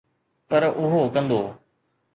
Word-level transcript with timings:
پر 0.49 0.63
اهو 0.81 1.01
ڪندو. 1.13 1.41